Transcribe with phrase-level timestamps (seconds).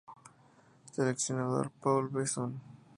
[0.91, 2.55] Seleccionador: Paul Besson